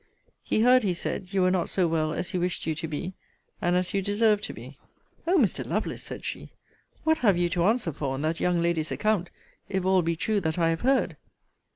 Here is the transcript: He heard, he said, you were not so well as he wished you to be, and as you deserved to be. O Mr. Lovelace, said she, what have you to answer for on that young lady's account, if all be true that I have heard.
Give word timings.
He 0.41 0.61
heard, 0.61 0.81
he 0.81 0.95
said, 0.95 1.31
you 1.31 1.43
were 1.43 1.51
not 1.51 1.69
so 1.69 1.87
well 1.87 2.11
as 2.11 2.31
he 2.31 2.39
wished 2.39 2.65
you 2.65 2.73
to 2.73 2.87
be, 2.87 3.13
and 3.61 3.75
as 3.75 3.93
you 3.93 4.01
deserved 4.01 4.43
to 4.45 4.51
be. 4.53 4.79
O 5.27 5.37
Mr. 5.37 5.63
Lovelace, 5.63 6.01
said 6.01 6.25
she, 6.25 6.53
what 7.03 7.19
have 7.19 7.37
you 7.37 7.49
to 7.49 7.65
answer 7.65 7.93
for 7.93 8.15
on 8.15 8.21
that 8.23 8.39
young 8.39 8.63
lady's 8.63 8.91
account, 8.91 9.29
if 9.69 9.85
all 9.85 10.01
be 10.01 10.15
true 10.15 10.41
that 10.41 10.57
I 10.57 10.71
have 10.71 10.81
heard. 10.81 11.17